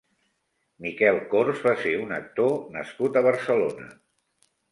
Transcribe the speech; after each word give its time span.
Miquel 0.85 1.19
Cors 1.33 1.61
va 1.65 1.75
ser 1.83 1.93
un 2.05 2.15
actor 2.17 2.57
nascut 2.77 3.19
a 3.21 3.23
Barcelona. 3.27 3.89